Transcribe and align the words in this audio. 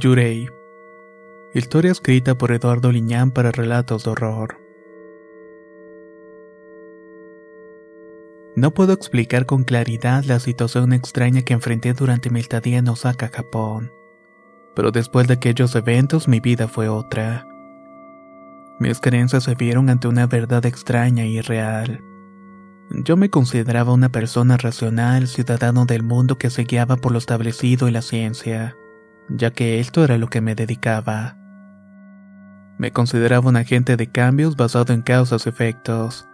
Yurei. 0.00 0.48
Historia 1.52 1.92
escrita 1.92 2.34
por 2.34 2.52
Eduardo 2.52 2.90
Liñán 2.90 3.30
para 3.30 3.52
relatos 3.52 4.04
de 4.04 4.10
horror. 4.10 4.56
No 8.56 8.72
puedo 8.72 8.94
explicar 8.94 9.44
con 9.44 9.64
claridad 9.64 10.24
la 10.24 10.40
situación 10.40 10.94
extraña 10.94 11.42
que 11.42 11.52
enfrenté 11.52 11.92
durante 11.92 12.30
mi 12.30 12.40
estadía 12.40 12.78
en 12.78 12.88
Osaka, 12.88 13.28
Japón. 13.28 13.92
Pero 14.74 14.90
después 14.90 15.28
de 15.28 15.34
aquellos 15.34 15.74
eventos 15.74 16.28
mi 16.28 16.40
vida 16.40 16.66
fue 16.66 16.88
otra. 16.88 17.46
Mis 18.78 19.00
creencias 19.00 19.44
se 19.44 19.54
vieron 19.54 19.90
ante 19.90 20.08
una 20.08 20.26
verdad 20.26 20.64
extraña 20.64 21.26
y 21.26 21.42
real. 21.42 22.02
Yo 23.04 23.18
me 23.18 23.28
consideraba 23.28 23.92
una 23.92 24.08
persona 24.08 24.56
racional, 24.56 25.28
ciudadano 25.28 25.84
del 25.84 26.02
mundo 26.02 26.38
que 26.38 26.48
se 26.48 26.64
guiaba 26.64 26.96
por 26.96 27.12
lo 27.12 27.18
establecido 27.18 27.86
y 27.86 27.92
la 27.92 28.02
ciencia 28.02 28.78
ya 29.36 29.50
que 29.50 29.80
esto 29.80 30.04
era 30.04 30.18
lo 30.18 30.28
que 30.28 30.40
me 30.40 30.54
dedicaba. 30.54 31.36
Me 32.78 32.92
consideraba 32.92 33.48
un 33.48 33.56
agente 33.56 33.96
de 33.96 34.06
cambios 34.06 34.56
basado 34.56 34.92
en 34.92 35.02
causas-efectos, 35.02 36.26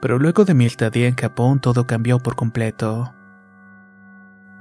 pero 0.00 0.18
luego 0.18 0.44
de 0.44 0.54
mi 0.54 0.66
estadía 0.66 1.08
en 1.08 1.16
Japón 1.16 1.60
todo 1.60 1.86
cambió 1.86 2.18
por 2.18 2.36
completo. 2.36 3.14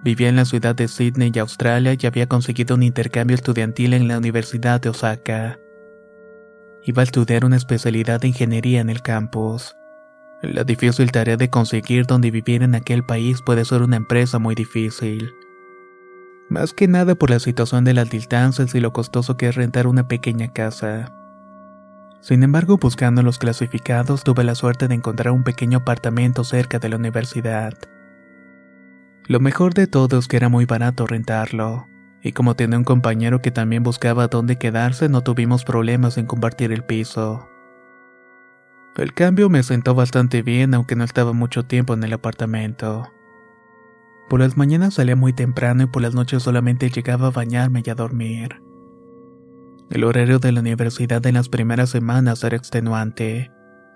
Vivía 0.03 0.29
en 0.29 0.35
la 0.35 0.45
ciudad 0.45 0.75
de 0.75 0.87
Sydney, 0.87 1.31
Australia, 1.39 1.97
y 1.99 2.05
había 2.05 2.27
conseguido 2.27 2.75
un 2.75 2.83
intercambio 2.83 3.35
estudiantil 3.35 3.93
en 3.93 4.07
la 4.07 4.19
Universidad 4.19 4.79
de 4.79 4.89
Osaka. 4.89 5.57
Iba 6.83 7.01
a 7.01 7.03
estudiar 7.03 7.43
una 7.43 7.55
especialidad 7.55 8.21
de 8.21 8.27
ingeniería 8.27 8.81
en 8.81 8.91
el 8.91 9.01
campus. 9.01 9.75
La 10.43 10.63
difícil 10.63 11.11
tarea 11.11 11.37
de 11.37 11.49
conseguir 11.49 12.05
donde 12.05 12.29
vivir 12.29 12.61
en 12.61 12.75
aquel 12.75 13.03
país 13.03 13.41
puede 13.43 13.65
ser 13.65 13.81
una 13.81 13.95
empresa 13.95 14.37
muy 14.37 14.53
difícil 14.53 15.33
más 16.49 16.73
que 16.73 16.87
nada 16.87 17.15
por 17.15 17.29
la 17.29 17.39
situación 17.39 17.83
de 17.83 17.93
las 17.93 18.09
distancias 18.09 18.75
y 18.75 18.79
lo 18.79 18.93
costoso 18.93 19.37
que 19.37 19.49
es 19.49 19.55
rentar 19.55 19.87
una 19.87 20.07
pequeña 20.07 20.51
casa. 20.53 21.11
Sin 22.21 22.43
embargo, 22.43 22.77
buscando 22.77 23.21
los 23.21 23.37
clasificados, 23.37 24.23
tuve 24.23 24.43
la 24.43 24.55
suerte 24.55 24.87
de 24.87 24.95
encontrar 24.95 25.33
un 25.33 25.43
pequeño 25.43 25.79
apartamento 25.79 26.43
cerca 26.43 26.79
de 26.79 26.89
la 26.89 26.95
universidad. 26.95 27.73
Lo 29.27 29.39
mejor 29.39 29.73
de 29.73 29.87
todo 29.87 30.19
es 30.19 30.27
que 30.27 30.37
era 30.37 30.49
muy 30.49 30.65
barato 30.65 31.07
rentarlo, 31.07 31.87
y 32.21 32.31
como 32.31 32.55
tenía 32.55 32.77
un 32.77 32.83
compañero 32.83 33.41
que 33.41 33.51
también 33.51 33.83
buscaba 33.83 34.27
dónde 34.27 34.57
quedarse, 34.57 35.09
no 35.09 35.21
tuvimos 35.21 35.63
problemas 35.63 36.17
en 36.17 36.25
compartir 36.25 36.71
el 36.71 36.83
piso. 36.83 37.47
El 38.97 39.13
cambio 39.13 39.49
me 39.49 39.61
sentó 39.61 39.93
bastante 39.93 40.41
bien, 40.41 40.73
aunque 40.73 40.95
no 40.95 41.03
estaba 41.03 41.33
mucho 41.33 41.65
tiempo 41.65 41.93
en 41.93 42.03
el 42.03 42.13
apartamento. 42.13 43.11
Por 44.29 44.39
las 44.39 44.57
mañanas 44.57 44.95
salía 44.95 45.15
muy 45.15 45.33
temprano 45.33 45.83
y 45.83 45.87
por 45.87 46.01
las 46.01 46.15
noches 46.15 46.43
solamente 46.43 46.89
llegaba 46.89 47.27
a 47.27 47.31
bañarme 47.31 47.83
y 47.85 47.89
a 47.89 47.95
dormir. 47.95 48.61
El 49.91 50.03
horario 50.03 50.39
de 50.39 50.51
la 50.51 50.61
universidad 50.61 51.25
en 51.27 51.35
las 51.35 51.47
primeras 51.47 51.91
semanas 51.91 52.43
era 52.43 52.57
extenuante. 52.57 53.51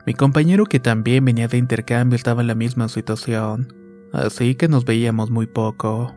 Mi 0.05 0.13
compañero 0.13 0.65
que 0.65 0.79
también 0.79 1.25
venía 1.25 1.47
de 1.47 1.57
intercambio 1.57 2.15
estaba 2.15 2.41
en 2.41 2.47
la 2.47 2.55
misma 2.55 2.89
situación, 2.89 3.73
así 4.13 4.53
que 4.53 4.67
nos 4.67 4.85
veíamos 4.85 5.31
muy 5.31 5.47
poco. 5.47 6.15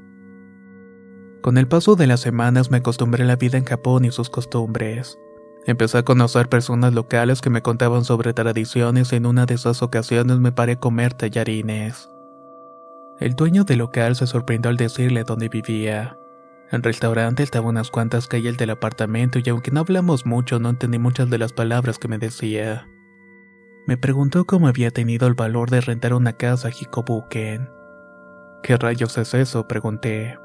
Con 1.40 1.58
el 1.58 1.66
paso 1.66 1.96
de 1.96 2.06
las 2.06 2.20
semanas 2.20 2.70
me 2.70 2.76
acostumbré 2.78 3.24
a 3.24 3.26
la 3.26 3.36
vida 3.36 3.56
en 3.58 3.64
Japón 3.64 4.04
y 4.04 4.12
sus 4.12 4.28
costumbres. 4.28 5.18
Empecé 5.66 5.98
a 5.98 6.04
conocer 6.04 6.48
personas 6.48 6.92
locales 6.92 7.40
que 7.40 7.50
me 7.50 7.62
contaban 7.62 8.04
sobre 8.04 8.34
tradiciones 8.34 9.12
y 9.12 9.16
en 9.16 9.26
una 9.26 9.46
de 9.46 9.54
esas 9.54 9.82
ocasiones 9.82 10.38
me 10.38 10.52
paré 10.52 10.72
a 10.72 10.80
comer 10.80 11.14
tallarines. 11.14 12.11
El 13.18 13.34
dueño 13.34 13.64
del 13.64 13.78
local 13.78 14.16
se 14.16 14.26
sorprendió 14.26 14.70
al 14.70 14.76
decirle 14.76 15.24
dónde 15.24 15.48
vivía. 15.48 16.16
El 16.70 16.82
restaurante 16.82 17.42
estaba 17.42 17.68
unas 17.68 17.90
cuantas 17.90 18.26
calles 18.26 18.56
del 18.56 18.70
apartamento 18.70 19.38
y 19.38 19.48
aunque 19.50 19.70
no 19.70 19.80
hablamos 19.80 20.24
mucho 20.24 20.58
no 20.58 20.70
entendí 20.70 20.98
muchas 20.98 21.28
de 21.28 21.38
las 21.38 21.52
palabras 21.52 21.98
que 21.98 22.08
me 22.08 22.18
decía. 22.18 22.88
Me 23.86 23.96
preguntó 23.96 24.46
cómo 24.46 24.68
había 24.68 24.90
tenido 24.90 25.26
el 25.28 25.34
valor 25.34 25.68
de 25.68 25.82
rentar 25.82 26.14
una 26.14 26.32
casa 26.32 26.68
a 26.68 26.70
Hikobuken. 26.70 27.68
¿Qué 28.62 28.76
rayos 28.76 29.18
es 29.18 29.34
eso? 29.34 29.68
pregunté. 29.68 30.38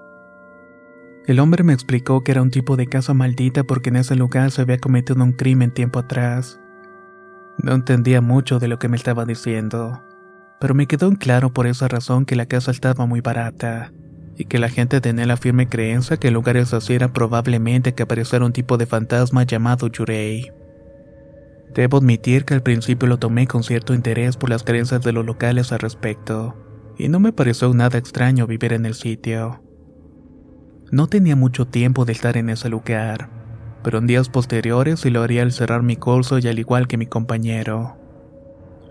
El 1.25 1.39
hombre 1.39 1.63
me 1.63 1.73
explicó 1.73 2.23
que 2.23 2.31
era 2.31 2.41
un 2.41 2.51
tipo 2.51 2.75
de 2.75 2.87
casa 2.87 3.13
maldita 3.13 3.63
porque 3.63 3.89
en 3.89 3.97
ese 3.97 4.15
lugar 4.15 4.51
se 4.51 4.61
había 4.61 4.79
cometido 4.79 5.23
un 5.23 5.33
crimen 5.33 5.71
tiempo 5.71 5.99
atrás. 5.99 6.59
No 7.57 7.73
entendía 7.73 8.21
mucho 8.21 8.59
de 8.59 8.67
lo 8.67 8.79
que 8.79 8.89
me 8.89 8.97
estaba 8.97 9.25
diciendo 9.25 10.03
pero 10.59 10.73
me 10.73 10.87
quedó 10.87 11.07
en 11.07 11.15
claro 11.15 11.53
por 11.53 11.67
esa 11.67 11.87
razón 11.87 12.25
que 12.25 12.35
la 12.35 12.45
casa 12.45 12.71
estaba 12.71 13.05
muy 13.05 13.21
barata, 13.21 13.91
y 14.37 14.45
que 14.45 14.59
la 14.59 14.69
gente 14.69 15.01
tenía 15.01 15.25
la 15.25 15.37
firme 15.37 15.67
creencia 15.67 16.17
que 16.17 16.27
en 16.27 16.35
lugares 16.35 16.73
así 16.73 16.93
era 16.93 17.11
probablemente 17.11 17.93
que 17.93 18.03
apareciera 18.03 18.45
un 18.45 18.53
tipo 18.53 18.77
de 18.77 18.85
fantasma 18.85 19.43
llamado 19.43 19.87
Yurei. 19.87 20.51
Debo 21.73 21.97
admitir 21.97 22.45
que 22.45 22.53
al 22.53 22.63
principio 22.63 23.07
lo 23.07 23.17
tomé 23.17 23.47
con 23.47 23.63
cierto 23.63 23.93
interés 23.93 24.37
por 24.37 24.49
las 24.49 24.63
creencias 24.63 25.01
de 25.01 25.11
los 25.11 25.25
locales 25.25 25.71
al 25.71 25.79
respecto, 25.79 26.55
y 26.97 27.07
no 27.07 27.19
me 27.19 27.33
pareció 27.33 27.73
nada 27.73 27.97
extraño 27.97 28.47
vivir 28.47 28.73
en 28.73 28.85
el 28.85 28.93
sitio. 28.93 29.61
No 30.91 31.07
tenía 31.07 31.35
mucho 31.35 31.67
tiempo 31.67 32.05
de 32.05 32.13
estar 32.13 32.37
en 32.37 32.49
ese 32.49 32.69
lugar, 32.69 33.29
pero 33.83 33.97
en 33.99 34.07
días 34.07 34.29
posteriores 34.29 35.01
sí 35.01 35.09
lo 35.09 35.21
haría 35.21 35.41
al 35.41 35.51
cerrar 35.51 35.83
mi 35.83 35.97
curso 35.97 36.39
y 36.39 36.47
al 36.47 36.59
igual 36.59 36.87
que 36.87 36.97
mi 36.97 37.05
compañero. 37.05 37.97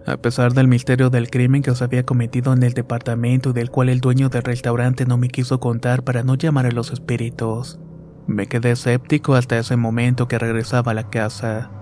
A 0.07 0.17
pesar 0.19 0.55
del 0.55 0.69
misterio 0.69 1.11
del 1.11 1.31
crimen 1.31 1.63
que 1.63 1.75
se 1.75 1.83
había 1.83 2.07
cometido 2.07 2.53
en 2.53 2.63
el 2.63 2.75
departamento 2.75 3.51
y 3.51 3.53
del 3.55 3.73
cual 3.73 3.89
el 3.89 4.01
dueño 4.01 4.29
del 4.29 4.45
restaurante 4.45 5.05
no 5.05 5.19
me 5.19 5.29
quiso 5.29 5.59
contar 5.59 6.05
para 6.05 6.23
no 6.23 6.37
llamar 6.37 6.67
a 6.67 6.71
los 6.71 6.93
espíritus, 6.93 7.81
me 8.29 8.47
quedé 8.47 8.71
escéptico 8.71 9.35
hasta 9.35 9.59
ese 9.59 9.77
momento 9.77 10.29
que 10.29 10.39
regresaba 10.39 10.93
a 10.93 10.95
la 10.95 11.11
casa. 11.11 11.73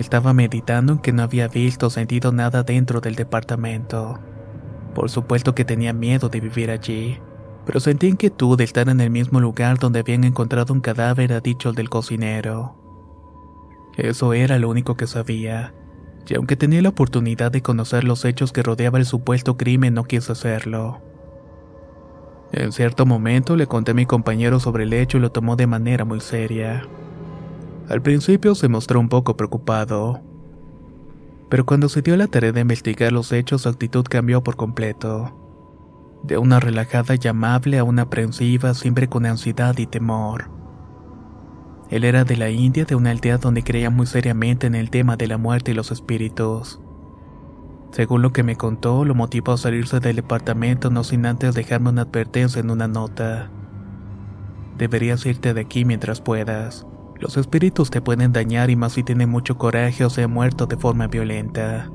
Estaba 0.00 0.32
meditando 0.32 0.94
en 0.94 0.98
que 0.98 1.12
no 1.12 1.22
había 1.22 1.46
visto 1.46 1.86
o 1.86 1.90
sentido 1.90 2.32
nada 2.32 2.64
dentro 2.64 3.00
del 3.00 3.14
departamento. 3.14 4.18
Por 4.92 5.08
supuesto 5.08 5.54
que 5.54 5.64
tenía 5.64 5.92
miedo 5.92 6.30
de 6.30 6.40
vivir 6.40 6.72
allí, 6.72 7.20
pero 7.64 7.78
sentí 7.78 8.08
inquietud 8.08 8.58
de 8.58 8.64
estar 8.64 8.88
en 8.88 9.00
el 9.00 9.10
mismo 9.10 9.38
lugar 9.38 9.78
donde 9.78 10.00
habían 10.00 10.24
encontrado 10.24 10.74
un 10.74 10.80
cadáver 10.80 11.32
a 11.32 11.40
dicho 11.40 11.72
del 11.72 11.90
cocinero. 11.90 12.74
Eso 13.96 14.32
era 14.32 14.58
lo 14.58 14.68
único 14.68 14.96
que 14.96 15.06
sabía 15.06 15.74
y 16.28 16.34
aunque 16.34 16.56
tenía 16.56 16.82
la 16.82 16.90
oportunidad 16.90 17.50
de 17.50 17.62
conocer 17.62 18.04
los 18.04 18.24
hechos 18.24 18.52
que 18.52 18.62
rodeaba 18.62 18.98
el 18.98 19.06
supuesto 19.06 19.56
crimen, 19.56 19.94
no 19.94 20.04
quise 20.04 20.32
hacerlo. 20.32 21.00
En 22.52 22.72
cierto 22.72 23.06
momento 23.06 23.56
le 23.56 23.66
conté 23.66 23.92
a 23.92 23.94
mi 23.94 24.06
compañero 24.06 24.60
sobre 24.60 24.84
el 24.84 24.92
hecho 24.92 25.18
y 25.18 25.20
lo 25.20 25.30
tomó 25.32 25.56
de 25.56 25.66
manera 25.66 26.04
muy 26.04 26.20
seria. 26.20 26.86
Al 27.88 28.02
principio 28.02 28.54
se 28.54 28.68
mostró 28.68 29.00
un 29.00 29.08
poco 29.08 29.36
preocupado, 29.36 30.20
pero 31.48 31.66
cuando 31.66 31.88
se 31.88 32.02
dio 32.02 32.16
la 32.16 32.28
tarea 32.28 32.52
de 32.52 32.60
investigar 32.60 33.12
los 33.12 33.32
hechos 33.32 33.62
su 33.62 33.68
actitud 33.68 34.04
cambió 34.04 34.42
por 34.42 34.56
completo. 34.56 35.36
De 36.22 36.38
una 36.38 36.60
relajada 36.60 37.14
y 37.20 37.28
amable 37.28 37.78
a 37.78 37.84
una 37.84 38.02
aprensiva 38.02 38.74
siempre 38.74 39.08
con 39.08 39.26
ansiedad 39.26 39.76
y 39.78 39.86
temor. 39.86 40.59
Él 41.90 42.04
era 42.04 42.22
de 42.24 42.36
la 42.36 42.50
India, 42.50 42.84
de 42.84 42.94
una 42.94 43.10
aldea 43.10 43.38
donde 43.38 43.64
creía 43.64 43.90
muy 43.90 44.06
seriamente 44.06 44.68
en 44.68 44.76
el 44.76 44.90
tema 44.90 45.16
de 45.16 45.26
la 45.26 45.38
muerte 45.38 45.72
y 45.72 45.74
los 45.74 45.90
espíritus. 45.90 46.80
Según 47.90 48.22
lo 48.22 48.32
que 48.32 48.44
me 48.44 48.54
contó, 48.54 49.04
lo 49.04 49.16
motivó 49.16 49.52
a 49.52 49.58
salirse 49.58 49.98
del 49.98 50.16
departamento 50.16 50.90
no 50.90 51.02
sin 51.02 51.26
antes 51.26 51.56
dejarme 51.56 51.90
una 51.90 52.02
advertencia 52.02 52.60
en 52.60 52.70
una 52.70 52.86
nota. 52.86 53.50
Deberías 54.78 55.26
irte 55.26 55.52
de 55.52 55.62
aquí 55.62 55.84
mientras 55.84 56.20
puedas. 56.20 56.86
Los 57.18 57.36
espíritus 57.36 57.90
te 57.90 58.00
pueden 58.00 58.32
dañar 58.32 58.70
y 58.70 58.76
más 58.76 58.92
si 58.92 59.02
tienen 59.02 59.28
mucho 59.28 59.58
coraje 59.58 60.04
o 60.04 60.10
se 60.10 60.22
han 60.22 60.30
muerto 60.30 60.66
de 60.66 60.76
forma 60.76 61.08
violenta. 61.08 61.90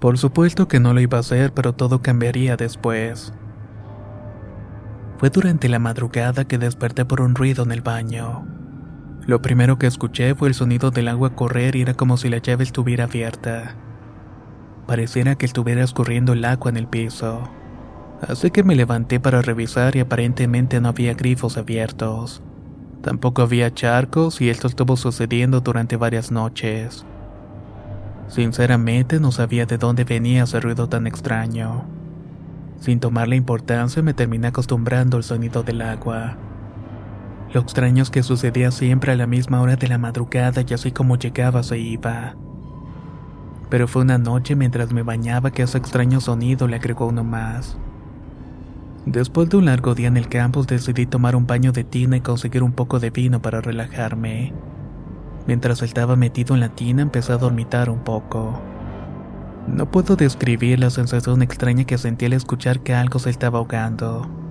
Por 0.00 0.18
supuesto 0.18 0.68
que 0.68 0.80
no 0.80 0.92
lo 0.92 1.00
iba 1.00 1.16
a 1.16 1.20
hacer, 1.20 1.54
pero 1.54 1.72
todo 1.72 2.02
cambiaría 2.02 2.56
después. 2.58 3.32
Fue 5.16 5.30
durante 5.30 5.70
la 5.70 5.78
madrugada 5.78 6.44
que 6.44 6.58
desperté 6.58 7.06
por 7.06 7.22
un 7.22 7.34
ruido 7.34 7.64
en 7.64 7.72
el 7.72 7.80
baño. 7.80 8.55
Lo 9.26 9.42
primero 9.42 9.76
que 9.76 9.88
escuché 9.88 10.36
fue 10.36 10.46
el 10.46 10.54
sonido 10.54 10.92
del 10.92 11.08
agua 11.08 11.34
correr 11.34 11.74
y 11.74 11.82
era 11.82 11.94
como 11.94 12.16
si 12.16 12.28
la 12.28 12.38
llave 12.38 12.62
estuviera 12.62 13.04
abierta. 13.04 13.74
Pareciera 14.86 15.34
que 15.34 15.46
estuviera 15.46 15.82
escurriendo 15.82 16.32
el 16.32 16.44
agua 16.44 16.70
en 16.70 16.76
el 16.76 16.86
piso. 16.86 17.42
Así 18.20 18.52
que 18.52 18.62
me 18.62 18.76
levanté 18.76 19.18
para 19.18 19.42
revisar 19.42 19.96
y 19.96 20.00
aparentemente 20.00 20.80
no 20.80 20.90
había 20.90 21.14
grifos 21.14 21.56
abiertos. 21.56 22.40
Tampoco 23.02 23.42
había 23.42 23.74
charcos 23.74 24.40
y 24.40 24.48
esto 24.48 24.68
estuvo 24.68 24.96
sucediendo 24.96 25.60
durante 25.60 25.96
varias 25.96 26.30
noches. 26.30 27.04
Sinceramente 28.28 29.18
no 29.18 29.32
sabía 29.32 29.66
de 29.66 29.76
dónde 29.76 30.04
venía 30.04 30.44
ese 30.44 30.60
ruido 30.60 30.88
tan 30.88 31.08
extraño. 31.08 31.84
Sin 32.78 33.00
tomar 33.00 33.26
la 33.26 33.34
importancia 33.34 34.02
me 34.02 34.14
terminé 34.14 34.48
acostumbrando 34.48 35.16
al 35.16 35.24
sonido 35.24 35.64
del 35.64 35.82
agua. 35.82 36.36
Lo 37.56 37.62
extraño 37.62 38.02
es 38.02 38.10
que 38.10 38.22
sucedía 38.22 38.70
siempre 38.70 39.12
a 39.12 39.16
la 39.16 39.26
misma 39.26 39.62
hora 39.62 39.76
de 39.76 39.88
la 39.88 39.96
madrugada 39.96 40.62
y 40.68 40.74
así 40.74 40.92
como 40.92 41.16
llegaba 41.16 41.62
se 41.62 41.78
iba. 41.78 42.34
Pero 43.70 43.88
fue 43.88 44.02
una 44.02 44.18
noche 44.18 44.54
mientras 44.54 44.92
me 44.92 45.02
bañaba 45.02 45.50
que 45.50 45.62
ese 45.62 45.78
extraño 45.78 46.20
sonido 46.20 46.68
le 46.68 46.76
agregó 46.76 47.06
uno 47.06 47.24
más. 47.24 47.78
Después 49.06 49.48
de 49.48 49.56
un 49.56 49.64
largo 49.64 49.94
día 49.94 50.08
en 50.08 50.18
el 50.18 50.28
campus 50.28 50.66
decidí 50.66 51.06
tomar 51.06 51.34
un 51.34 51.46
baño 51.46 51.72
de 51.72 51.82
tina 51.82 52.18
y 52.18 52.20
conseguir 52.20 52.62
un 52.62 52.72
poco 52.72 53.00
de 53.00 53.08
vino 53.08 53.40
para 53.40 53.62
relajarme. 53.62 54.52
Mientras 55.46 55.80
estaba 55.80 56.14
metido 56.14 56.54
en 56.54 56.60
la 56.60 56.68
tina 56.68 57.00
empecé 57.00 57.32
a 57.32 57.38
dormitar 57.38 57.88
un 57.88 58.00
poco. 58.00 58.60
No 59.66 59.90
puedo 59.90 60.14
describir 60.16 60.78
la 60.78 60.90
sensación 60.90 61.40
extraña 61.40 61.84
que 61.84 61.96
sentí 61.96 62.26
al 62.26 62.34
escuchar 62.34 62.80
que 62.80 62.92
algo 62.92 63.18
se 63.18 63.30
estaba 63.30 63.60
ahogando. 63.60 64.45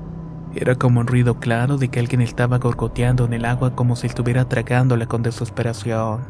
Era 0.57 0.75
como 0.75 1.01
un 1.01 1.07
ruido 1.07 1.37
claro 1.37 1.77
de 1.77 1.89
que 1.89 1.99
alguien 1.99 2.21
estaba 2.21 2.59
gorgoteando 2.59 3.25
en 3.25 3.33
el 3.33 3.43
agua 3.43 3.75
como 3.75 3.97
si 3.97 4.07
estuviera 4.07 4.47
tragándola 4.47 5.05
con 5.05 5.21
desesperación. 5.21 6.21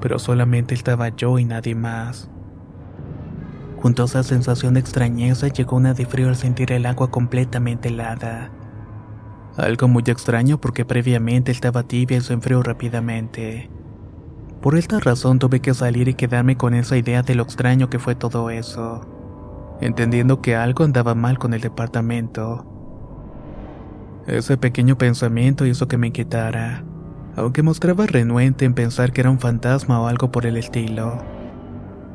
Pero 0.00 0.20
solamente 0.20 0.74
estaba 0.74 1.08
yo 1.08 1.36
y 1.40 1.44
nadie 1.44 1.74
más. 1.74 2.30
Junto 3.82 4.02
a 4.02 4.06
esa 4.06 4.22
sensación 4.22 4.74
de 4.74 4.80
extrañeza 4.80 5.48
llegó 5.48 5.76
una 5.76 5.92
de 5.92 6.06
frío 6.06 6.28
al 6.28 6.36
sentir 6.36 6.70
el 6.70 6.86
agua 6.86 7.10
completamente 7.10 7.88
helada. 7.88 8.52
Algo 9.56 9.88
muy 9.88 10.04
extraño 10.06 10.60
porque 10.60 10.84
previamente 10.84 11.50
estaba 11.50 11.82
tibia 11.82 12.18
y 12.18 12.20
se 12.20 12.32
enfrió 12.32 12.62
rápidamente. 12.62 13.68
Por 14.62 14.76
esta 14.76 15.00
razón 15.00 15.40
tuve 15.40 15.58
que 15.58 15.74
salir 15.74 16.06
y 16.06 16.14
quedarme 16.14 16.56
con 16.56 16.74
esa 16.74 16.96
idea 16.96 17.22
de 17.22 17.34
lo 17.34 17.42
extraño 17.42 17.90
que 17.90 17.98
fue 17.98 18.14
todo 18.14 18.50
eso, 18.50 19.00
entendiendo 19.80 20.40
que 20.40 20.54
algo 20.54 20.84
andaba 20.84 21.16
mal 21.16 21.38
con 21.38 21.54
el 21.54 21.60
departamento 21.60 22.75
ese 24.26 24.56
pequeño 24.56 24.98
pensamiento 24.98 25.66
hizo 25.66 25.86
que 25.86 25.98
me 25.98 26.08
inquietara, 26.08 26.84
aunque 27.36 27.62
mostraba 27.62 28.06
renuente 28.06 28.64
en 28.64 28.74
pensar 28.74 29.12
que 29.12 29.20
era 29.20 29.30
un 29.30 29.38
fantasma 29.38 30.00
o 30.00 30.08
algo 30.08 30.32
por 30.32 30.46
el 30.46 30.56
estilo. 30.56 31.18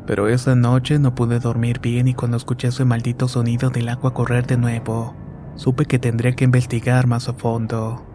Pero 0.05 0.27
esa 0.27 0.55
noche 0.55 0.99
no 0.99 1.15
pude 1.15 1.39
dormir 1.39 1.79
bien 1.79 2.07
y 2.07 2.13
cuando 2.13 2.35
escuché 2.35 2.67
ese 2.67 2.83
maldito 2.83 3.27
sonido 3.27 3.69
del 3.69 3.87
agua 3.87 4.13
correr 4.13 4.45
de 4.45 4.57
nuevo, 4.57 5.15
supe 5.55 5.85
que 5.85 5.99
tendría 5.99 6.35
que 6.35 6.43
investigar 6.43 7.07
más 7.07 7.29
a 7.29 7.33
fondo. 7.33 8.05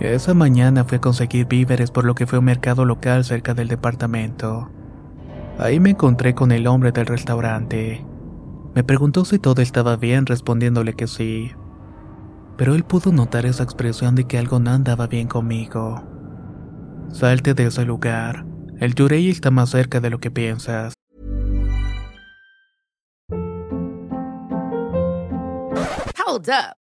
Esa 0.00 0.34
mañana 0.34 0.84
fui 0.84 0.96
a 0.96 1.00
conseguir 1.00 1.46
víveres 1.46 1.90
por 1.90 2.04
lo 2.04 2.14
que 2.14 2.26
fue 2.26 2.38
un 2.38 2.44
mercado 2.46 2.84
local 2.84 3.24
cerca 3.24 3.54
del 3.54 3.68
departamento. 3.68 4.70
Ahí 5.58 5.80
me 5.80 5.90
encontré 5.90 6.34
con 6.34 6.52
el 6.52 6.66
hombre 6.66 6.92
del 6.92 7.06
restaurante. 7.06 8.04
Me 8.74 8.84
preguntó 8.84 9.24
si 9.24 9.38
todo 9.38 9.62
estaba 9.62 9.96
bien 9.96 10.26
respondiéndole 10.26 10.94
que 10.94 11.06
sí 11.06 11.52
pero 12.56 12.74
él 12.74 12.84
pudo 12.84 13.12
notar 13.12 13.46
esa 13.46 13.62
expresión 13.62 14.14
de 14.14 14.24
que 14.24 14.38
algo 14.38 14.58
no 14.58 14.70
andaba 14.70 15.06
bien 15.06 15.28
conmigo. 15.28 16.02
Salte 17.10 17.54
de 17.54 17.66
ese 17.66 17.84
lugar. 17.84 18.44
El 18.78 18.94
Yurei 18.94 19.30
está 19.30 19.50
más 19.50 19.70
cerca 19.70 20.00
de 20.00 20.10
lo 20.10 20.18
que 20.18 20.30
piensas. 20.30 20.94
Hold 26.26 26.48
up. 26.48 26.85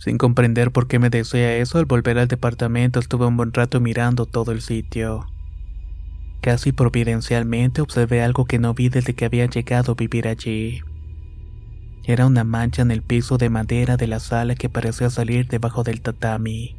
Sin 0.00 0.16
comprender 0.16 0.70
por 0.70 0.88
qué 0.88 0.98
me 0.98 1.10
desea 1.10 1.56
eso, 1.56 1.78
al 1.78 1.84
volver 1.84 2.18
al 2.18 2.26
departamento 2.26 2.98
estuve 3.00 3.26
un 3.26 3.36
buen 3.36 3.52
rato 3.52 3.80
mirando 3.80 4.24
todo 4.24 4.50
el 4.50 4.62
sitio. 4.62 5.26
Casi 6.40 6.72
providencialmente 6.72 7.82
observé 7.82 8.22
algo 8.22 8.46
que 8.46 8.58
no 8.58 8.72
vi 8.72 8.88
desde 8.88 9.14
que 9.14 9.26
había 9.26 9.44
llegado 9.44 9.92
a 9.92 9.94
vivir 9.94 10.26
allí. 10.26 10.80
Era 12.04 12.24
una 12.24 12.44
mancha 12.44 12.80
en 12.80 12.90
el 12.90 13.02
piso 13.02 13.36
de 13.36 13.50
madera 13.50 13.98
de 13.98 14.06
la 14.06 14.20
sala 14.20 14.54
que 14.54 14.70
parecía 14.70 15.10
salir 15.10 15.48
debajo 15.48 15.82
del 15.84 16.00
tatami. 16.00 16.74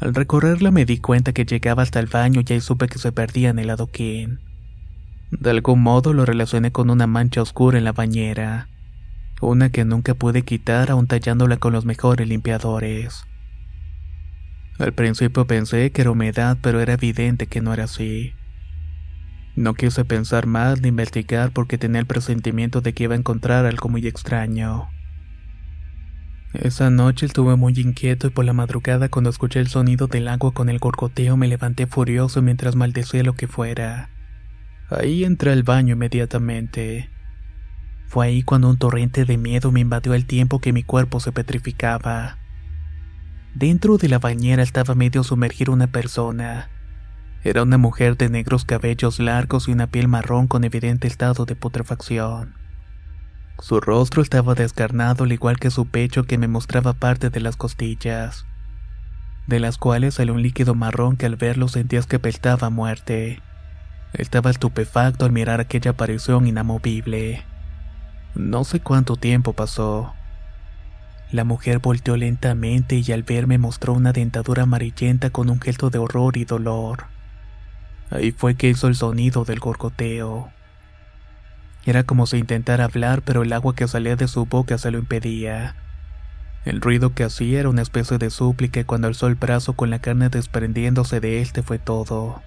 Al 0.00 0.14
recorrerla 0.14 0.70
me 0.70 0.86
di 0.86 0.96
cuenta 0.96 1.34
que 1.34 1.44
llegaba 1.44 1.82
hasta 1.82 2.00
el 2.00 2.06
baño 2.06 2.40
y 2.46 2.50
ahí 2.50 2.62
supe 2.62 2.88
que 2.88 2.98
se 2.98 3.12
perdía 3.12 3.50
en 3.50 3.58
el 3.58 3.68
adoquín. 3.68 4.40
De 5.30 5.50
algún 5.50 5.82
modo 5.82 6.14
lo 6.14 6.24
relacioné 6.24 6.72
con 6.72 6.88
una 6.88 7.06
mancha 7.06 7.42
oscura 7.42 7.76
en 7.76 7.84
la 7.84 7.92
bañera, 7.92 8.70
una 9.40 9.70
que 9.70 9.84
nunca 9.84 10.14
pude 10.14 10.42
quitar 10.42 10.90
aún 10.90 11.06
tallándola 11.06 11.56
con 11.58 11.72
los 11.72 11.84
mejores 11.84 12.28
limpiadores. 12.28 13.24
Al 14.78 14.92
principio 14.92 15.46
pensé 15.46 15.90
que 15.90 16.02
era 16.02 16.10
humedad, 16.10 16.58
pero 16.60 16.80
era 16.80 16.94
evidente 16.94 17.46
que 17.46 17.60
no 17.60 17.72
era 17.72 17.84
así. 17.84 18.34
No 19.54 19.72
quise 19.72 20.04
pensar 20.04 20.46
más 20.46 20.82
ni 20.82 20.88
investigar 20.88 21.50
porque 21.50 21.78
tenía 21.78 22.00
el 22.00 22.06
presentimiento 22.06 22.82
de 22.82 22.92
que 22.92 23.04
iba 23.04 23.14
a 23.14 23.18
encontrar 23.18 23.64
algo 23.64 23.88
muy 23.88 24.06
extraño. 24.06 24.88
Esa 26.52 26.90
noche 26.90 27.26
estuve 27.26 27.56
muy 27.56 27.74
inquieto 27.76 28.26
y 28.26 28.30
por 28.30 28.44
la 28.44 28.52
madrugada 28.52 29.08
cuando 29.08 29.30
escuché 29.30 29.60
el 29.60 29.68
sonido 29.68 30.06
del 30.06 30.28
agua 30.28 30.52
con 30.52 30.68
el 30.68 30.78
gorgoteo 30.78 31.36
me 31.36 31.48
levanté 31.48 31.86
furioso 31.86 32.42
mientras 32.42 32.76
maldecía 32.76 33.22
lo 33.22 33.34
que 33.34 33.46
fuera. 33.46 34.10
Ahí 34.90 35.24
entré 35.24 35.52
al 35.52 35.62
baño 35.62 35.94
inmediatamente. 35.94 37.10
Fue 38.06 38.26
ahí 38.26 38.42
cuando 38.42 38.70
un 38.70 38.78
torrente 38.78 39.24
de 39.24 39.36
miedo 39.36 39.72
me 39.72 39.80
invadió 39.80 40.14
el 40.14 40.26
tiempo 40.26 40.60
que 40.60 40.72
mi 40.72 40.82
cuerpo 40.82 41.20
se 41.20 41.32
petrificaba. 41.32 42.38
Dentro 43.54 43.96
de 43.96 44.08
la 44.08 44.18
bañera 44.18 44.62
estaba 44.62 44.94
medio 44.94 45.24
sumergida 45.24 45.72
una 45.72 45.86
persona. 45.86 46.70
Era 47.42 47.62
una 47.62 47.78
mujer 47.78 48.16
de 48.16 48.28
negros 48.28 48.64
cabellos 48.64 49.18
largos 49.18 49.68
y 49.68 49.72
una 49.72 49.86
piel 49.86 50.08
marrón 50.08 50.46
con 50.46 50.64
evidente 50.64 51.06
estado 51.06 51.46
de 51.46 51.56
putrefacción. 51.56 52.54
Su 53.58 53.80
rostro 53.80 54.22
estaba 54.22 54.54
descarnado 54.54 55.24
al 55.24 55.32
igual 55.32 55.58
que 55.58 55.70
su 55.70 55.86
pecho 55.86 56.24
que 56.24 56.38
me 56.38 56.48
mostraba 56.48 56.92
parte 56.92 57.30
de 57.30 57.40
las 57.40 57.56
costillas, 57.56 58.44
de 59.46 59.60
las 59.60 59.78
cuales 59.78 60.14
salió 60.14 60.34
un 60.34 60.42
líquido 60.42 60.74
marrón 60.74 61.16
que 61.16 61.26
al 61.26 61.36
verlo 61.36 61.68
sentías 61.68 62.06
que 62.06 62.18
peltaba 62.18 62.66
a 62.66 62.70
muerte. 62.70 63.40
Estaba 64.12 64.50
estupefacto 64.50 65.24
al 65.24 65.32
mirar 65.32 65.60
aquella 65.60 65.92
aparición 65.92 66.46
inamovible. 66.46 67.44
No 68.36 68.64
sé 68.64 68.80
cuánto 68.80 69.16
tiempo 69.16 69.54
pasó. 69.54 70.12
La 71.32 71.44
mujer 71.44 71.78
volteó 71.78 72.18
lentamente 72.18 73.02
y 73.04 73.12
al 73.12 73.22
verme 73.22 73.56
mostró 73.56 73.94
una 73.94 74.12
dentadura 74.12 74.64
amarillenta 74.64 75.30
con 75.30 75.48
un 75.48 75.58
gesto 75.58 75.88
de 75.88 75.98
horror 75.98 76.36
y 76.36 76.44
dolor. 76.44 77.06
Ahí 78.10 78.32
fue 78.32 78.54
que 78.54 78.68
hizo 78.68 78.88
el 78.88 78.94
sonido 78.94 79.46
del 79.46 79.58
gorgoteo. 79.58 80.50
Era 81.86 82.02
como 82.04 82.26
si 82.26 82.36
intentara 82.36 82.84
hablar, 82.84 83.22
pero 83.22 83.42
el 83.42 83.52
agua 83.54 83.74
que 83.74 83.88
salía 83.88 84.16
de 84.16 84.28
su 84.28 84.44
boca 84.44 84.76
se 84.76 84.90
lo 84.90 84.98
impedía. 84.98 85.74
El 86.66 86.82
ruido 86.82 87.14
que 87.14 87.24
hacía 87.24 87.60
era 87.60 87.70
una 87.70 87.82
especie 87.82 88.18
de 88.18 88.28
súplica 88.28 88.80
y 88.80 88.84
cuando 88.84 89.08
alzó 89.08 89.28
el 89.28 89.36
brazo 89.36 89.72
con 89.72 89.88
la 89.88 90.00
carne 90.00 90.28
desprendiéndose 90.28 91.20
de 91.20 91.40
este 91.40 91.62
fue 91.62 91.78
todo. 91.78 92.42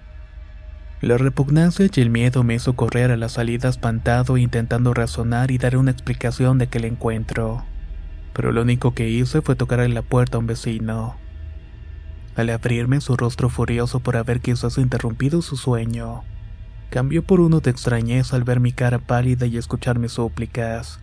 La 1.00 1.16
repugnancia 1.16 1.88
y 1.90 2.00
el 2.02 2.10
miedo 2.10 2.44
me 2.44 2.54
hizo 2.54 2.74
correr 2.74 3.10
a 3.10 3.16
la 3.16 3.30
salida 3.30 3.70
espantado 3.70 4.36
intentando 4.36 4.92
razonar 4.92 5.50
y 5.50 5.56
dar 5.56 5.78
una 5.78 5.90
explicación 5.90 6.58
de 6.58 6.66
aquel 6.66 6.84
encuentro. 6.84 7.64
Pero 8.34 8.52
lo 8.52 8.60
único 8.60 8.92
que 8.92 9.08
hice 9.08 9.40
fue 9.40 9.56
tocar 9.56 9.80
en 9.80 9.94
la 9.94 10.02
puerta 10.02 10.36
a 10.36 10.40
un 10.40 10.46
vecino. 10.46 11.16
Al 12.36 12.50
abrirme 12.50 13.00
su 13.00 13.16
rostro 13.16 13.48
furioso 13.48 14.00
por 14.00 14.18
haber 14.18 14.40
quizás 14.40 14.76
interrumpido 14.76 15.40
su 15.40 15.56
sueño, 15.56 16.22
cambió 16.90 17.22
por 17.22 17.40
uno 17.40 17.60
de 17.60 17.70
extrañeza 17.70 18.36
al 18.36 18.44
ver 18.44 18.60
mi 18.60 18.72
cara 18.72 18.98
pálida 18.98 19.46
y 19.46 19.56
escuchar 19.56 19.98
mis 19.98 20.12
súplicas. 20.12 21.00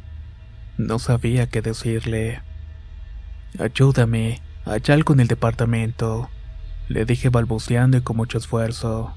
No 0.77 0.99
sabía 0.99 1.47
qué 1.47 1.63
decirle. 1.63 2.43
Ayúdame, 3.57 4.43
hay 4.63 4.81
algo 4.89 5.13
en 5.13 5.21
el 5.21 5.27
departamento, 5.27 6.29
le 6.87 7.03
dije 7.05 7.29
balbuceando 7.29 7.97
y 7.97 8.01
con 8.01 8.15
mucho 8.15 8.37
esfuerzo. 8.37 9.15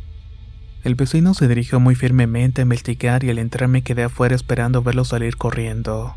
El 0.82 0.94
vecino 0.94 1.34
se 1.34 1.46
dirigió 1.46 1.78
muy 1.78 1.94
firmemente 1.94 2.62
a 2.62 2.64
investigar 2.64 3.22
y 3.22 3.30
al 3.30 3.38
entrar 3.38 3.68
me 3.68 3.82
quedé 3.82 4.04
afuera 4.04 4.34
esperando 4.34 4.82
verlo 4.82 5.04
salir 5.04 5.37
corriendo. 5.37 6.14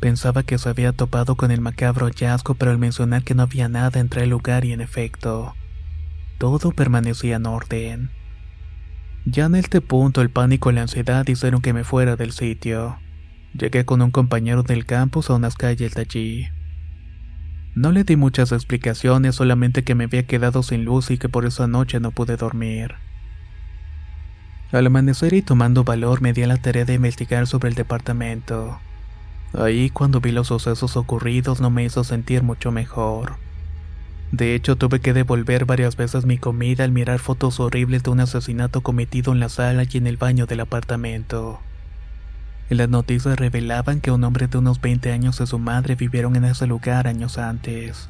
Pensaba 0.00 0.42
que 0.42 0.58
se 0.58 0.68
había 0.68 0.92
topado 0.92 1.36
con 1.36 1.52
el 1.52 1.60
macabro 1.60 2.06
hallazgo, 2.06 2.54
pero 2.54 2.72
al 2.72 2.78
mencionar 2.78 3.22
que 3.22 3.34
no 3.34 3.42
había 3.42 3.68
nada 3.68 4.00
entré 4.00 4.22
al 4.22 4.30
lugar 4.30 4.64
y 4.64 4.72
en 4.72 4.80
efecto, 4.80 5.54
todo 6.38 6.72
permanecía 6.72 7.36
en 7.36 7.46
orden. 7.46 8.10
Ya 9.24 9.44
en 9.44 9.54
este 9.54 9.80
punto 9.80 10.20
el 10.22 10.30
pánico 10.30 10.70
y 10.70 10.74
la 10.74 10.82
ansiedad 10.82 11.28
hicieron 11.28 11.60
que 11.60 11.74
me 11.74 11.84
fuera 11.84 12.16
del 12.16 12.32
sitio. 12.32 12.98
Llegué 13.52 13.84
con 13.84 14.02
un 14.02 14.10
compañero 14.10 14.62
del 14.62 14.86
campus 14.86 15.30
a 15.30 15.34
unas 15.34 15.54
calles 15.54 15.94
de 15.94 16.00
allí. 16.00 16.48
No 17.76 17.92
le 17.92 18.02
di 18.02 18.16
muchas 18.16 18.50
explicaciones, 18.50 19.36
solamente 19.36 19.84
que 19.84 19.94
me 19.94 20.04
había 20.04 20.26
quedado 20.26 20.64
sin 20.64 20.84
luz 20.84 21.10
y 21.10 21.18
que 21.18 21.28
por 21.28 21.44
esa 21.44 21.68
noche 21.68 22.00
no 22.00 22.10
pude 22.10 22.36
dormir. 22.36 22.94
Al 24.72 24.86
amanecer 24.86 25.34
y 25.34 25.42
tomando 25.42 25.82
valor 25.82 26.20
me 26.20 26.32
di 26.32 26.42
a 26.44 26.46
la 26.46 26.56
tarea 26.56 26.84
de 26.84 26.94
investigar 26.94 27.48
sobre 27.48 27.68
el 27.68 27.74
departamento. 27.74 28.78
Ahí 29.52 29.90
cuando 29.90 30.20
vi 30.20 30.30
los 30.30 30.46
sucesos 30.46 30.96
ocurridos 30.96 31.60
no 31.60 31.70
me 31.70 31.84
hizo 31.84 32.04
sentir 32.04 32.44
mucho 32.44 32.70
mejor. 32.70 33.34
De 34.30 34.54
hecho, 34.54 34.76
tuve 34.76 35.00
que 35.00 35.12
devolver 35.12 35.64
varias 35.64 35.96
veces 35.96 36.24
mi 36.24 36.38
comida 36.38 36.84
al 36.84 36.92
mirar 36.92 37.18
fotos 37.18 37.58
horribles 37.58 38.04
de 38.04 38.10
un 38.10 38.20
asesinato 38.20 38.80
cometido 38.80 39.32
en 39.32 39.40
la 39.40 39.48
sala 39.48 39.82
y 39.90 39.98
en 39.98 40.06
el 40.06 40.16
baño 40.16 40.46
del 40.46 40.60
apartamento. 40.60 41.58
En 42.68 42.76
las 42.76 42.88
noticias 42.88 43.36
revelaban 43.36 44.00
que 44.00 44.12
un 44.12 44.22
hombre 44.22 44.46
de 44.46 44.58
unos 44.58 44.80
20 44.80 45.10
años 45.10 45.40
y 45.40 45.46
su 45.48 45.58
madre 45.58 45.96
vivieron 45.96 46.36
en 46.36 46.44
ese 46.44 46.68
lugar 46.68 47.08
años 47.08 47.38
antes. 47.38 48.08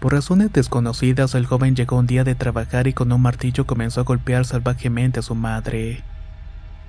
Por 0.00 0.12
razones 0.12 0.52
desconocidas, 0.52 1.34
el 1.34 1.46
joven 1.46 1.74
llegó 1.74 1.96
un 1.96 2.06
día 2.06 2.22
de 2.22 2.34
trabajar 2.34 2.86
y 2.86 2.92
con 2.92 3.10
un 3.12 3.22
martillo 3.22 3.66
comenzó 3.66 4.00
a 4.00 4.04
golpear 4.04 4.44
salvajemente 4.44 5.20
a 5.20 5.22
su 5.22 5.34
madre. 5.34 6.02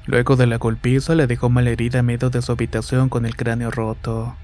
Luego 0.06 0.36
de 0.36 0.48
la 0.48 0.58
golpiza 0.58 1.16
le 1.16 1.28
dejó 1.28 1.50
malherida 1.50 2.00
a 2.00 2.04
medio 2.04 2.30
de 2.30 2.42
su 2.42 2.52
habitación 2.52 3.10
con 3.10 3.26
el 3.26 3.36
cráneo 3.36 3.72
roto. 3.72 4.36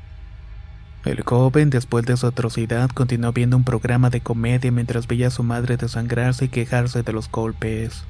El 1.05 1.22
joven, 1.24 1.70
después 1.70 2.05
de 2.05 2.15
su 2.15 2.27
atrocidad, 2.27 2.89
continuó 2.89 3.34
viendo 3.34 3.58
un 3.58 3.65
programa 3.65 4.10
de 4.10 4.22
comedia 4.22 4.72
mientras 4.72 5.08
veía 5.08 5.27
a 5.27 5.32
su 5.32 5.43
madre 5.43 5.75
desangrarse 5.75 6.46
y 6.46 6.50
quejarse 6.50 7.03
de 7.03 7.12
los 7.12 7.29
golpes. 7.29 8.05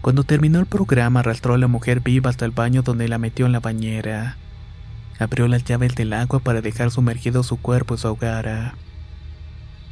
Cuando 0.00 0.22
terminó 0.22 0.60
el 0.60 0.66
programa, 0.66 1.20
arrastró 1.20 1.54
a 1.54 1.58
la 1.58 1.66
mujer 1.66 2.00
viva 2.00 2.30
hasta 2.30 2.44
el 2.44 2.52
baño 2.52 2.82
donde 2.82 3.08
la 3.08 3.18
metió 3.18 3.46
en 3.46 3.52
la 3.52 3.60
bañera. 3.60 4.36
Abrió 5.18 5.48
las 5.48 5.64
llaves 5.64 5.94
del 5.96 6.12
agua 6.12 6.40
para 6.40 6.60
dejar 6.60 6.90
sumergido 6.90 7.42
su 7.42 7.56
cuerpo 7.56 7.94
y 7.94 7.98
su 7.98 8.08
ahogara. 8.08 8.74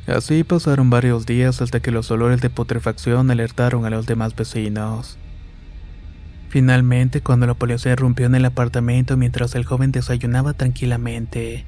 Así 0.06 0.42
pasaron 0.42 0.90
varios 0.90 1.26
días 1.26 1.62
hasta 1.62 1.80
que 1.80 1.92
los 1.92 2.10
olores 2.10 2.40
de 2.40 2.50
putrefacción 2.50 3.30
alertaron 3.30 3.84
a 3.84 3.90
los 3.90 4.06
demás 4.06 4.34
vecinos. 4.34 5.16
Finalmente, 6.48 7.20
cuando 7.20 7.46
la 7.46 7.54
policía 7.54 7.92
irrumpió 7.92 8.26
en 8.26 8.34
el 8.34 8.44
apartamento 8.44 9.16
mientras 9.16 9.54
el 9.54 9.64
joven 9.64 9.92
desayunaba 9.92 10.54
tranquilamente, 10.54 11.64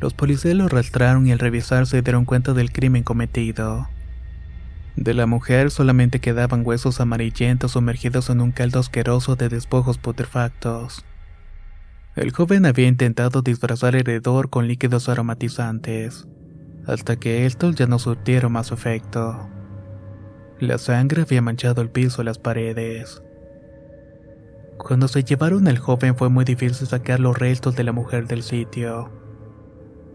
los 0.00 0.12
policías 0.12 0.54
lo 0.54 0.64
arrastraron 0.64 1.26
y 1.26 1.32
al 1.32 1.38
revisar 1.38 1.86
se 1.86 2.02
dieron 2.02 2.24
cuenta 2.24 2.52
del 2.52 2.72
crimen 2.72 3.04
cometido. 3.04 3.88
De 4.96 5.14
la 5.14 5.26
mujer 5.26 5.70
solamente 5.70 6.20
quedaban 6.20 6.66
huesos 6.66 7.00
amarillentos 7.00 7.72
sumergidos 7.72 8.28
en 8.30 8.40
un 8.40 8.50
caldo 8.50 8.80
asqueroso 8.80 9.36
de 9.36 9.48
despojos 9.48 9.96
putrefactos. 9.96 11.04
El 12.16 12.32
joven 12.32 12.66
había 12.66 12.88
intentado 12.88 13.42
disfrazar 13.42 13.94
el 13.94 14.08
hedor 14.10 14.50
con 14.50 14.66
líquidos 14.66 15.08
aromatizantes, 15.08 16.26
hasta 16.88 17.16
que 17.16 17.44
estos 17.44 17.76
ya 17.76 17.86
no 17.86 17.98
surtieron 17.98 18.52
más 18.52 18.72
efecto. 18.72 19.48
La 20.58 20.78
sangre 20.78 21.22
había 21.22 21.42
manchado 21.42 21.82
el 21.82 21.90
piso 21.90 22.22
y 22.22 22.24
las 22.24 22.38
paredes. 22.38 23.22
Cuando 24.78 25.06
se 25.06 25.22
llevaron 25.22 25.68
al 25.68 25.78
joven 25.78 26.16
fue 26.16 26.30
muy 26.30 26.44
difícil 26.44 26.86
sacar 26.86 27.20
los 27.20 27.38
restos 27.38 27.76
de 27.76 27.84
la 27.84 27.92
mujer 27.92 28.26
del 28.26 28.42
sitio. 28.42 29.12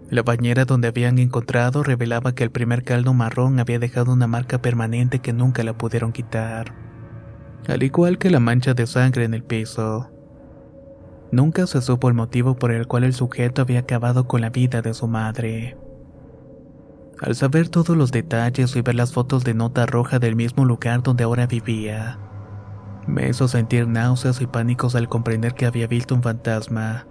La 0.09 0.23
bañera 0.23 0.65
donde 0.65 0.87
habían 0.87 1.19
encontrado 1.19 1.83
revelaba 1.83 2.33
que 2.33 2.43
el 2.43 2.51
primer 2.51 2.83
caldo 2.83 3.13
marrón 3.13 3.59
había 3.59 3.77
dejado 3.77 4.11
una 4.11 4.27
marca 4.27 4.61
permanente 4.61 5.19
que 5.19 5.31
nunca 5.31 5.63
la 5.63 5.77
pudieron 5.77 6.11
quitar, 6.11 6.73
al 7.67 7.83
igual 7.83 8.17
que 8.17 8.31
la 8.31 8.39
mancha 8.39 8.73
de 8.73 8.87
sangre 8.87 9.25
en 9.25 9.33
el 9.33 9.43
piso. 9.43 10.09
Nunca 11.31 11.67
se 11.67 11.81
supo 11.81 12.07
el 12.07 12.13
motivo 12.15 12.55
por 12.55 12.71
el 12.71 12.87
cual 12.87 13.03
el 13.03 13.13
sujeto 13.13 13.61
había 13.61 13.79
acabado 13.79 14.27
con 14.27 14.41
la 14.41 14.49
vida 14.49 14.81
de 14.81 14.93
su 14.93 15.07
madre. 15.07 15.77
Al 17.21 17.35
saber 17.35 17.69
todos 17.69 17.95
los 17.95 18.11
detalles 18.11 18.75
y 18.75 18.81
ver 18.81 18.95
las 18.95 19.13
fotos 19.13 19.43
de 19.43 19.53
nota 19.53 19.85
roja 19.85 20.19
del 20.19 20.35
mismo 20.35 20.65
lugar 20.65 21.03
donde 21.03 21.23
ahora 21.23 21.47
vivía, 21.47 22.19
me 23.07 23.29
hizo 23.29 23.47
sentir 23.47 23.87
náuseas 23.87 24.41
y 24.41 24.47
pánicos 24.47 24.95
al 24.95 25.09
comprender 25.09 25.53
que 25.53 25.65
había 25.65 25.87
visto 25.87 26.15
un 26.15 26.23
fantasma. 26.23 27.05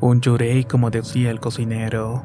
Un 0.00 0.20
yurei, 0.20 0.64
como 0.64 0.90
decía 0.90 1.30
el 1.30 1.40
cocinero. 1.40 2.24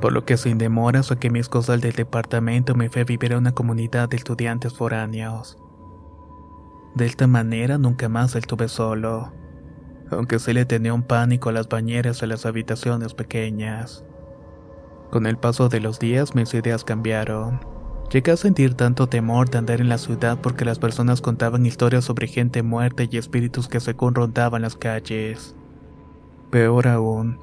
Por 0.00 0.12
lo 0.12 0.24
que 0.24 0.36
sin 0.36 0.56
demora 0.56 1.02
saqué 1.02 1.30
mis 1.30 1.48
cosas 1.48 1.80
del 1.80 1.92
departamento 1.92 2.72
y 2.72 2.76
me 2.76 2.88
fui 2.88 3.02
a 3.02 3.04
vivir 3.04 3.34
a 3.34 3.38
una 3.38 3.52
comunidad 3.52 4.08
de 4.08 4.16
estudiantes 4.16 4.72
foráneos. 4.72 5.58
De 6.94 7.06
esta 7.06 7.26
manera 7.26 7.76
nunca 7.76 8.08
más 8.08 8.34
estuve 8.34 8.68
solo 8.68 9.32
aunque 10.10 10.38
se 10.38 10.54
le 10.54 10.64
tenía 10.64 10.92
un 10.92 11.02
pánico 11.02 11.48
a 11.48 11.52
las 11.52 11.68
bañeras 11.68 12.20
y 12.20 12.24
a 12.24 12.28
las 12.28 12.46
habitaciones 12.46 13.14
pequeñas. 13.14 14.04
Con 15.10 15.26
el 15.26 15.36
paso 15.36 15.68
de 15.68 15.80
los 15.80 15.98
días 15.98 16.36
mis 16.36 16.54
ideas 16.54 16.84
cambiaron. 16.84 17.60
Llegué 18.12 18.32
a 18.32 18.36
sentir 18.36 18.74
tanto 18.74 19.08
temor 19.08 19.50
de 19.50 19.58
andar 19.58 19.80
en 19.80 19.88
la 19.88 19.98
ciudad 19.98 20.38
porque 20.40 20.64
las 20.64 20.78
personas 20.78 21.20
contaban 21.20 21.66
historias 21.66 22.04
sobre 22.04 22.28
gente 22.28 22.62
muerta 22.62 23.04
y 23.08 23.16
espíritus 23.16 23.68
que 23.68 23.80
se 23.80 23.92
rondaban 23.92 24.62
las 24.62 24.76
calles. 24.76 25.54
Peor 26.50 26.88
aún, 26.88 27.38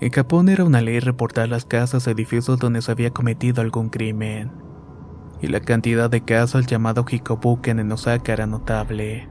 en 0.00 0.10
Japón 0.10 0.48
era 0.48 0.64
una 0.64 0.80
ley 0.80 0.98
reportar 1.00 1.48
las 1.48 1.66
casas 1.66 2.06
o 2.06 2.10
edificios 2.10 2.58
donde 2.58 2.80
se 2.80 2.90
había 2.90 3.10
cometido 3.10 3.60
algún 3.60 3.90
crimen. 3.90 4.50
Y 5.42 5.48
la 5.48 5.60
cantidad 5.60 6.10
de 6.10 6.22
casos 6.22 6.66
llamado 6.66 7.04
Hikobuken 7.08 7.80
en 7.80 7.92
Osaka 7.92 8.32
era 8.32 8.46
notable. 8.46 9.28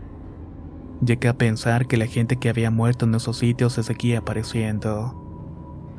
Llegué 1.06 1.28
a 1.28 1.38
pensar 1.38 1.88
que 1.88 1.98
la 1.98 2.08
gente 2.08 2.38
que 2.38 2.50
había 2.50 2.72
muerto 2.72 3.06
en 3.06 3.16
esos 3.16 3.38
sitios 3.38 3.74
se 3.74 3.84
seguía 3.84 4.20
apareciendo. 4.20 5.29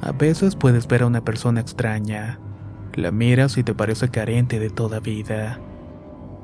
A 0.02 0.12
veces 0.12 0.56
puedes 0.56 0.88
ver 0.88 1.02
a 1.02 1.06
una 1.06 1.24
persona 1.24 1.60
extraña. 1.60 2.40
La 2.94 3.10
miras 3.10 3.58
y 3.58 3.64
te 3.64 3.74
parece 3.74 4.08
carente 4.08 4.58
de 4.58 4.70
toda 4.70 4.98
vida. 4.98 5.60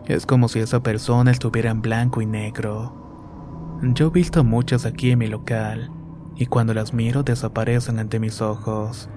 Es 0.06 0.26
como 0.26 0.48
si 0.48 0.60
esa 0.60 0.82
persona 0.82 1.30
estuviera 1.30 1.70
en 1.70 1.80
blanco 1.80 2.20
y 2.20 2.26
negro. 2.26 3.78
Yo 3.82 4.08
he 4.08 4.10
visto 4.10 4.44
muchas 4.44 4.86
aquí 4.86 5.10
en 5.10 5.18
mi 5.18 5.26
local, 5.26 5.90
y 6.36 6.46
cuando 6.46 6.74
las 6.74 6.92
miro 6.92 7.22
desaparecen 7.22 7.98
ante 7.98 8.20
mis 8.20 8.40
ojos. 8.40 9.08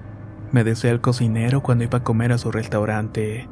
Me 0.52 0.64
decía 0.64 0.90
el 0.90 1.00
cocinero 1.00 1.62
cuando 1.62 1.84
iba 1.84 1.98
a 1.98 2.04
comer 2.04 2.32
a 2.32 2.38
su 2.38 2.50
restaurante. 2.50 3.48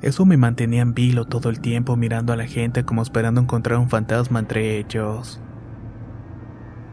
Eso 0.00 0.24
me 0.24 0.36
mantenía 0.36 0.80
en 0.80 0.94
vilo 0.94 1.26
todo 1.26 1.50
el 1.50 1.60
tiempo 1.60 1.96
mirando 1.96 2.32
a 2.32 2.36
la 2.36 2.46
gente 2.46 2.84
como 2.84 3.02
esperando 3.02 3.40
encontrar 3.40 3.78
un 3.78 3.90
fantasma 3.90 4.38
entre 4.38 4.78
ellos. 4.78 5.40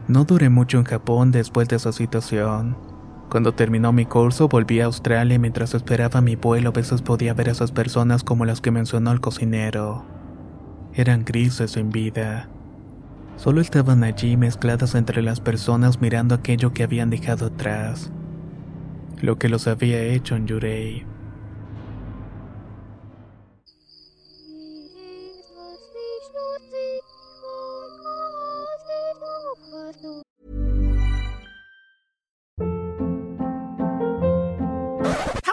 No 0.08 0.24
duré 0.24 0.50
mucho 0.50 0.78
en 0.78 0.84
Japón 0.84 1.30
después 1.30 1.68
de 1.68 1.76
esa 1.76 1.92
situación. 1.92 2.87
Cuando 3.30 3.52
terminó 3.52 3.92
mi 3.92 4.06
curso 4.06 4.48
volví 4.48 4.80
a 4.80 4.86
Australia 4.86 5.34
y 5.34 5.38
mientras 5.38 5.74
esperaba 5.74 6.22
mi 6.22 6.36
vuelo 6.36 6.70
a 6.70 6.72
veces 6.72 7.02
podía 7.02 7.34
ver 7.34 7.48
a 7.48 7.52
esas 7.52 7.72
personas 7.72 8.24
como 8.24 8.46
las 8.46 8.62
que 8.62 8.70
mencionó 8.70 9.12
el 9.12 9.20
cocinero. 9.20 10.04
Eran 10.94 11.26
grises 11.26 11.72
sin 11.72 11.90
vida. 11.90 12.48
Solo 13.36 13.60
estaban 13.60 14.02
allí 14.02 14.38
mezcladas 14.38 14.94
entre 14.94 15.20
las 15.22 15.40
personas 15.40 16.00
mirando 16.00 16.34
aquello 16.34 16.72
que 16.72 16.82
habían 16.82 17.10
dejado 17.10 17.46
atrás. 17.46 18.10
Lo 19.20 19.38
que 19.38 19.50
los 19.50 19.68
había 19.68 20.02
hecho 20.02 20.34
en 20.34 20.46
Yurei. 20.46 21.17